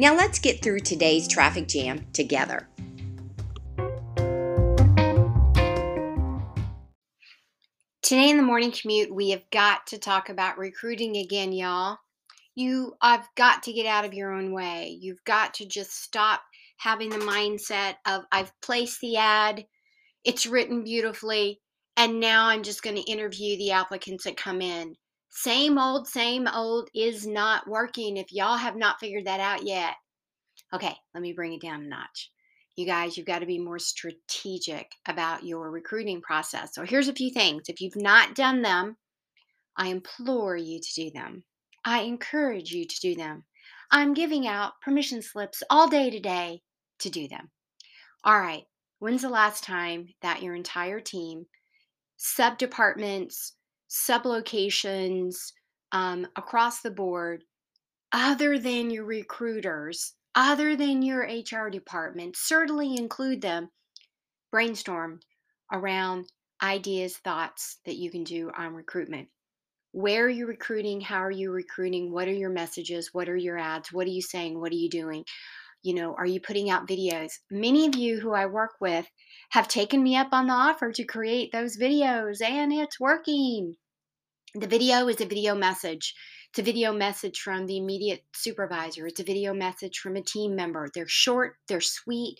Now 0.00 0.16
let's 0.16 0.38
get 0.38 0.62
through 0.62 0.80
today's 0.80 1.28
traffic 1.28 1.68
jam 1.68 2.06
together. 2.14 2.66
Today 8.00 8.30
in 8.30 8.38
the 8.38 8.42
morning 8.42 8.72
commute, 8.72 9.14
we 9.14 9.28
have 9.28 9.42
got 9.50 9.86
to 9.88 9.98
talk 9.98 10.30
about 10.30 10.56
recruiting 10.56 11.18
again, 11.18 11.52
y'all. 11.52 11.98
You 12.54 12.94
I've 13.02 13.28
got 13.36 13.62
to 13.64 13.74
get 13.74 13.84
out 13.84 14.06
of 14.06 14.14
your 14.14 14.32
own 14.32 14.54
way. 14.54 14.96
You've 15.02 15.22
got 15.24 15.52
to 15.54 15.66
just 15.66 16.02
stop 16.02 16.40
having 16.78 17.10
the 17.10 17.18
mindset 17.18 17.96
of 18.06 18.22
I've 18.32 18.58
placed 18.62 19.02
the 19.02 19.18
ad, 19.18 19.66
it's 20.24 20.46
written 20.46 20.82
beautifully, 20.82 21.60
and 21.98 22.20
now 22.20 22.46
I'm 22.46 22.62
just 22.62 22.82
going 22.82 22.96
to 22.96 23.02
interview 23.02 23.58
the 23.58 23.72
applicants 23.72 24.24
that 24.24 24.38
come 24.38 24.62
in 24.62 24.94
same 25.30 25.78
old, 25.78 26.08
same 26.08 26.48
old 26.48 26.90
is 26.94 27.26
not 27.26 27.68
working 27.68 28.16
if 28.16 28.32
y'all 28.32 28.56
have 28.56 28.76
not 28.76 29.00
figured 29.00 29.26
that 29.26 29.40
out 29.40 29.64
yet. 29.64 29.94
Okay, 30.74 30.94
let 31.14 31.20
me 31.20 31.32
bring 31.32 31.52
it 31.54 31.62
down 31.62 31.82
a 31.82 31.88
notch. 31.88 32.30
You 32.76 32.86
guys, 32.86 33.16
you've 33.16 33.26
got 33.26 33.40
to 33.40 33.46
be 33.46 33.58
more 33.58 33.78
strategic 33.78 34.90
about 35.06 35.44
your 35.44 35.70
recruiting 35.70 36.20
process. 36.20 36.74
So 36.74 36.84
here's 36.84 37.08
a 37.08 37.14
few 37.14 37.30
things. 37.30 37.68
If 37.68 37.80
you've 37.80 37.96
not 37.96 38.34
done 38.34 38.62
them, 38.62 38.96
I 39.76 39.88
implore 39.88 40.56
you 40.56 40.80
to 40.80 40.94
do 40.94 41.10
them. 41.10 41.44
I 41.84 42.02
encourage 42.02 42.72
you 42.72 42.86
to 42.86 43.00
do 43.00 43.14
them. 43.14 43.44
I'm 43.90 44.14
giving 44.14 44.46
out 44.46 44.80
permission 44.82 45.22
slips 45.22 45.62
all 45.70 45.88
day 45.88 46.10
today 46.10 46.62
to 47.00 47.10
do 47.10 47.28
them. 47.28 47.50
All 48.24 48.38
right, 48.38 48.64
when's 48.98 49.22
the 49.22 49.28
last 49.28 49.64
time 49.64 50.08
that 50.22 50.42
your 50.42 50.54
entire 50.54 51.00
team, 51.00 51.46
sub 52.16 52.58
departments, 52.58 53.54
sublocations 53.90 55.52
um, 55.92 56.26
across 56.36 56.80
the 56.80 56.90
board, 56.90 57.44
other 58.12 58.58
than 58.58 58.90
your 58.90 59.04
recruiters, 59.04 60.14
other 60.34 60.76
than 60.76 61.02
your 61.02 61.22
HR 61.22 61.68
department, 61.68 62.36
certainly 62.36 62.96
include 62.96 63.42
them, 63.42 63.68
brainstorm 64.52 65.20
around 65.72 66.26
ideas, 66.62 67.16
thoughts 67.18 67.78
that 67.84 67.96
you 67.96 68.10
can 68.10 68.24
do 68.24 68.50
on 68.56 68.74
recruitment. 68.74 69.28
Where 69.92 70.26
are 70.26 70.30
you 70.30 70.46
recruiting? 70.46 71.00
How 71.00 71.24
are 71.24 71.30
you 71.32 71.50
recruiting? 71.50 72.12
What 72.12 72.28
are 72.28 72.32
your 72.32 72.50
messages? 72.50 73.10
What 73.12 73.28
are 73.28 73.36
your 73.36 73.58
ads? 73.58 73.92
What 73.92 74.06
are 74.06 74.10
you 74.10 74.22
saying? 74.22 74.60
What 74.60 74.70
are 74.70 74.76
you 74.76 74.88
doing? 74.88 75.24
You 75.82 75.94
know, 75.94 76.14
are 76.14 76.26
you 76.26 76.40
putting 76.40 76.68
out 76.68 76.86
videos? 76.86 77.32
Many 77.50 77.86
of 77.86 77.96
you 77.96 78.20
who 78.20 78.34
I 78.34 78.46
work 78.46 78.72
with 78.80 79.06
have 79.50 79.66
taken 79.66 80.02
me 80.02 80.14
up 80.14 80.28
on 80.32 80.46
the 80.46 80.52
offer 80.52 80.92
to 80.92 81.04
create 81.04 81.52
those 81.52 81.78
videos, 81.78 82.42
and 82.42 82.72
it's 82.72 83.00
working. 83.00 83.76
The 84.54 84.66
video 84.66 85.08
is 85.08 85.20
a 85.22 85.26
video 85.26 85.54
message. 85.54 86.14
It's 86.50 86.58
a 86.58 86.62
video 86.62 86.92
message 86.92 87.40
from 87.40 87.66
the 87.66 87.78
immediate 87.78 88.24
supervisor. 88.34 89.06
It's 89.06 89.20
a 89.20 89.24
video 89.24 89.54
message 89.54 90.00
from 90.00 90.16
a 90.16 90.22
team 90.22 90.54
member. 90.54 90.90
They're 90.92 91.08
short, 91.08 91.54
they're 91.66 91.80
sweet, 91.80 92.36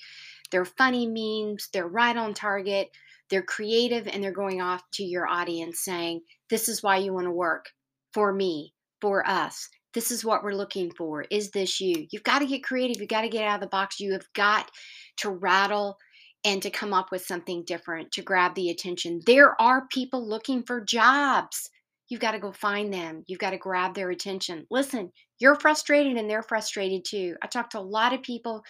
they're 0.51 0.67
funny 0.67 1.07
memes, 1.07 1.69
they're 1.73 1.89
right 1.89 2.17
on 2.17 2.35
target, 2.35 2.91
they're 3.31 3.43
creative, 3.43 4.07
and 4.07 4.23
they're 4.23 4.33
going 4.33 4.61
off 4.61 4.83
to 4.95 5.05
your 5.05 5.27
audience 5.27 5.83
saying, 5.83 6.21
This 6.51 6.69
is 6.69 6.83
why 6.83 6.99
you 6.99 7.15
want 7.15 7.27
to 7.27 7.31
work 7.31 7.71
for 8.13 8.33
me, 8.33 8.75
for 9.01 9.27
us. 9.27 9.69
This 9.95 10.11
is 10.11 10.25
what 10.25 10.45
we're 10.45 10.53
looking 10.53 10.93
for. 10.93 11.25
Is 11.31 11.51
this 11.51 11.81
you? 11.81 12.07
You've 12.11 12.23
got 12.23 12.41
to 12.41 12.47
get 12.47 12.63
creative. 12.63 13.01
You've 13.01 13.09
got 13.09 13.23
to 13.23 13.29
get 13.29 13.45
out 13.45 13.57
of 13.57 13.61
the 13.61 13.67
box. 13.67 13.99
You 13.99 14.13
have 14.13 14.27
got 14.35 14.71
to 15.19 15.31
rattle 15.31 15.97
and 16.45 16.63
to 16.63 16.71
come 16.71 16.95
up 16.95 17.11
with 17.11 17.25
something 17.25 17.65
different 17.67 18.13
to 18.13 18.23
grab 18.23 18.55
the 18.55 18.71
attention. 18.71 19.21
There 19.27 19.61
are 19.61 19.87
people 19.89 20.27
looking 20.27 20.63
for 20.63 20.81
jobs. 20.81 21.71
You've 22.09 22.21
got 22.21 22.33
to 22.33 22.39
go 22.39 22.51
find 22.51 22.93
them. 22.93 23.25
You've 23.27 23.39
got 23.39 23.51
to 23.51 23.59
grab 23.59 23.95
their 23.95 24.11
attention. 24.11 24.67
Listen, 24.71 25.13
you're 25.39 25.55
frustrated 25.55 26.17
and 26.17 26.29
they're 26.29 26.43
frustrated 26.43 27.05
too. 27.05 27.37
I 27.43 27.47
talk 27.47 27.71
to 27.71 27.79
a 27.79 27.81
lot 27.81 28.13
of 28.13 28.23
people 28.23 28.63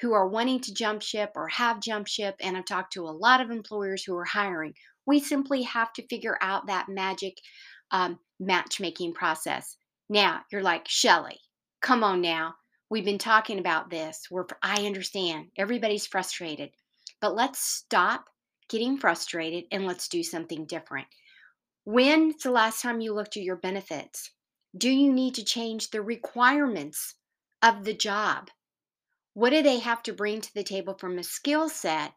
who 0.00 0.12
are 0.12 0.28
wanting 0.28 0.60
to 0.60 0.74
jump 0.74 1.02
ship 1.02 1.32
or 1.34 1.48
have 1.48 1.80
jump 1.80 2.06
ship, 2.06 2.34
and 2.40 2.56
I've 2.56 2.66
talked 2.66 2.92
to 2.94 3.04
a 3.04 3.10
lot 3.10 3.40
of 3.40 3.50
employers 3.50 4.04
who 4.04 4.16
are 4.16 4.24
hiring. 4.24 4.74
We 5.06 5.20
simply 5.20 5.62
have 5.62 5.92
to 5.94 6.06
figure 6.08 6.38
out 6.42 6.66
that 6.66 6.88
magic 6.88 7.38
um, 7.90 8.18
matchmaking 8.38 9.14
process. 9.14 9.77
Now, 10.08 10.42
you're 10.50 10.62
like, 10.62 10.88
Shelley, 10.88 11.38
come 11.80 12.02
on 12.02 12.20
now. 12.20 12.54
We've 12.90 13.04
been 13.04 13.18
talking 13.18 13.58
about 13.58 13.90
this. 13.90 14.26
We're, 14.30 14.46
I 14.62 14.86
understand. 14.86 15.48
Everybody's 15.56 16.06
frustrated. 16.06 16.70
But 17.20 17.34
let's 17.34 17.60
stop 17.60 18.24
getting 18.68 18.96
frustrated 18.96 19.64
and 19.70 19.86
let's 19.86 20.08
do 20.08 20.22
something 20.22 20.66
different. 20.66 21.06
When's 21.84 22.42
the 22.42 22.50
last 22.50 22.82
time 22.82 23.00
you 23.00 23.14
looked 23.14 23.36
at 23.36 23.42
your 23.42 23.56
benefits? 23.56 24.30
Do 24.76 24.90
you 24.90 25.12
need 25.12 25.34
to 25.34 25.44
change 25.44 25.90
the 25.90 26.02
requirements 26.02 27.14
of 27.62 27.84
the 27.84 27.94
job? 27.94 28.50
What 29.34 29.50
do 29.50 29.62
they 29.62 29.78
have 29.78 30.02
to 30.04 30.12
bring 30.12 30.40
to 30.40 30.54
the 30.54 30.64
table 30.64 30.96
from 30.98 31.18
a 31.18 31.22
skill 31.22 31.68
set 31.68 32.12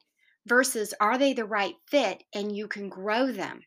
versus 0.45 0.93
are 0.99 1.17
they 1.17 1.33
the 1.33 1.45
right 1.45 1.75
fit 1.87 2.23
and 2.33 2.55
you 2.55 2.67
can 2.67 2.89
grow 2.89 3.31
them? 3.31 3.61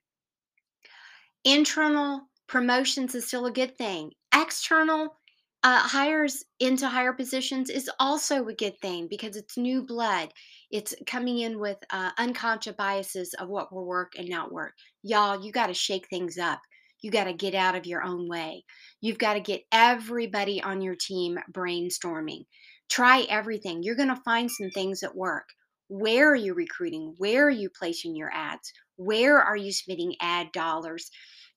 Internal 1.45 2.29
promotions 2.55 3.17
is 3.17 3.27
still 3.27 3.47
a 3.47 3.51
good 3.51 3.77
thing. 3.77 4.13
External 4.33 5.17
uh, 5.65 5.81
hires 5.81 6.45
into 6.61 6.87
higher 6.87 7.13
positions 7.13 7.69
is 7.69 7.91
also 7.99 8.47
a 8.47 8.55
good 8.55 8.79
thing 8.81 9.09
because 9.11 9.35
it's 9.35 9.57
new 9.57 9.83
blood. 9.83 10.29
It's 10.71 10.95
coming 11.05 11.41
in 11.41 11.59
with 11.59 11.79
uh, 11.91 12.11
unconscious 12.17 12.77
biases 12.79 13.35
of 13.41 13.49
what 13.49 13.75
will 13.75 13.85
work 13.85 14.13
and 14.17 14.29
not 14.29 14.53
work. 14.53 14.75
Y'all, 15.03 15.45
you 15.45 15.51
got 15.51 15.67
to 15.67 15.75
shake 15.75 16.07
things 16.07 16.39
up. 16.39 16.61
You 17.03 17.11
got 17.11 17.25
to 17.25 17.33
get 17.33 17.57
out 17.57 17.75
of 17.75 17.87
your 17.87 18.05
own 18.05 18.29
way. 18.29 18.63
You've 19.01 19.19
got 19.19 19.35
to 19.35 19.41
get 19.41 19.65
everybody 19.73 20.63
on 20.63 20.81
your 20.81 20.95
team 20.95 21.41
brainstorming. 21.51 22.45
Try 22.89 23.27
everything. 23.29 23.83
You're 23.83 23.97
going 23.97 24.15
to 24.15 24.23
find 24.25 24.49
some 24.49 24.71
things 24.71 25.01
that 25.01 25.17
work. 25.17 25.49
Where 25.89 26.31
are 26.31 26.37
you 26.37 26.55
recruiting? 26.55 27.17
Where 27.19 27.49
are 27.49 27.51
you 27.51 27.69
placing 27.69 28.15
your 28.15 28.31
ads? 28.33 28.73
Where 28.95 29.41
are 29.41 29.57
you 29.57 29.73
spending 29.73 30.15
ad 30.21 30.53
dollars 30.53 31.11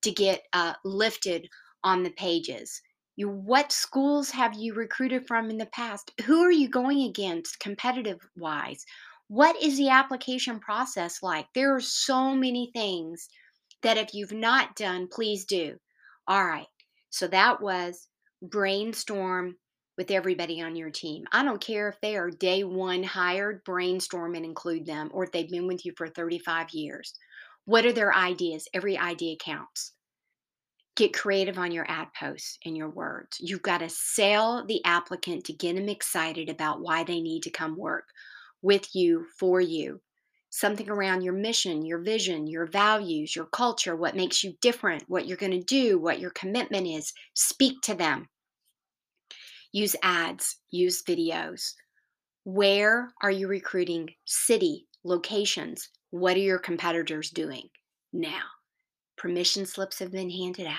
to 0.03 0.11
get 0.11 0.43
uh, 0.53 0.73
lifted 0.83 1.47
on 1.83 2.03
the 2.03 2.11
pages? 2.11 2.81
You, 3.15 3.29
what 3.29 3.71
schools 3.71 4.29
have 4.29 4.53
you 4.53 4.73
recruited 4.73 5.27
from 5.27 5.49
in 5.49 5.57
the 5.57 5.65
past? 5.67 6.11
Who 6.25 6.41
are 6.41 6.51
you 6.51 6.69
going 6.69 7.01
against 7.01 7.59
competitive 7.59 8.19
wise? 8.35 8.85
What 9.27 9.61
is 9.61 9.77
the 9.77 9.89
application 9.89 10.59
process 10.59 11.23
like? 11.23 11.47
There 11.53 11.75
are 11.75 11.81
so 11.81 12.35
many 12.35 12.71
things 12.73 13.27
that 13.81 13.97
if 13.97 14.13
you've 14.13 14.31
not 14.31 14.75
done, 14.75 15.07
please 15.11 15.45
do. 15.45 15.77
All 16.27 16.45
right. 16.45 16.67
So 17.09 17.27
that 17.27 17.61
was 17.61 18.07
brainstorm 18.41 19.55
with 19.97 20.11
everybody 20.11 20.61
on 20.61 20.75
your 20.75 20.91
team. 20.91 21.25
I 21.31 21.43
don't 21.43 21.59
care 21.59 21.89
if 21.89 21.99
they 22.01 22.15
are 22.17 22.29
day 22.29 22.63
one 22.63 23.03
hired, 23.03 23.63
brainstorm 23.63 24.35
and 24.35 24.45
include 24.45 24.85
them, 24.85 25.09
or 25.11 25.23
if 25.23 25.31
they've 25.31 25.49
been 25.49 25.67
with 25.67 25.85
you 25.85 25.93
for 25.97 26.07
35 26.07 26.69
years. 26.71 27.13
What 27.67 27.85
are 27.85 27.91
their 27.91 28.15
ideas? 28.15 28.69
Every 28.73 28.97
idea 28.97 29.35
counts. 29.35 29.91
Get 30.95 31.13
creative 31.13 31.57
on 31.57 31.73
your 31.73 31.85
ad 31.91 32.07
posts 32.17 32.57
and 32.63 32.77
your 32.77 32.89
words. 32.89 33.39
You've 33.41 33.61
got 33.61 33.79
to 33.79 33.89
sell 33.89 34.65
the 34.65 34.79
applicant 34.85 35.43
to 35.43 35.53
get 35.53 35.75
them 35.75 35.89
excited 35.89 36.47
about 36.47 36.79
why 36.79 37.03
they 37.03 37.19
need 37.19 37.43
to 37.43 37.49
come 37.49 37.75
work 37.75 38.05
with 38.61 38.95
you 38.95 39.25
for 39.37 39.59
you. 39.59 39.99
Something 40.49 40.89
around 40.89 41.23
your 41.23 41.33
mission, 41.33 41.85
your 41.85 41.99
vision, 41.99 42.47
your 42.47 42.67
values, 42.67 43.35
your 43.35 43.47
culture, 43.47 43.97
what 43.97 44.15
makes 44.15 44.45
you 44.45 44.53
different, 44.61 45.03
what 45.09 45.27
you're 45.27 45.35
going 45.35 45.51
to 45.51 45.61
do, 45.61 45.99
what 45.99 46.21
your 46.21 46.31
commitment 46.31 46.87
is. 46.87 47.11
Speak 47.33 47.81
to 47.81 47.95
them. 47.95 48.29
Use 49.73 49.97
ads, 50.01 50.55
use 50.71 51.03
videos. 51.03 51.73
Where 52.45 53.11
are 53.21 53.29
you 53.29 53.49
recruiting? 53.49 54.11
City, 54.23 54.87
locations. 55.03 55.89
What 56.11 56.37
are 56.37 56.41
your 56.41 56.59
competitors 56.59 57.29
doing? 57.29 57.69
Now, 58.13 58.43
Permission 59.17 59.65
slips 59.65 59.97
have 59.97 60.11
been 60.11 60.29
handed 60.29 60.67
out. 60.67 60.77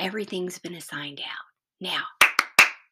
Everything's 0.00 0.58
been 0.58 0.74
assigned 0.74 1.20
out. 1.20 1.46
Now, 1.80 2.02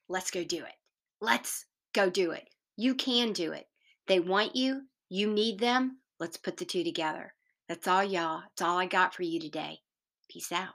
let's 0.08 0.30
go 0.30 0.44
do 0.44 0.58
it. 0.58 0.74
Let's 1.20 1.66
go 1.92 2.08
do 2.08 2.30
it. 2.30 2.48
You 2.76 2.94
can 2.94 3.32
do 3.32 3.52
it. 3.52 3.66
They 4.06 4.20
want 4.20 4.54
you. 4.54 4.82
You 5.08 5.32
need 5.32 5.58
them. 5.58 5.98
Let's 6.20 6.36
put 6.36 6.56
the 6.56 6.64
two 6.64 6.84
together. 6.84 7.34
That's 7.68 7.88
all, 7.88 8.04
y'all. 8.04 8.42
That's 8.42 8.62
all 8.62 8.78
I 8.78 8.86
got 8.86 9.14
for 9.14 9.24
you 9.24 9.40
today. 9.40 9.80
Peace 10.30 10.52
out. 10.52 10.74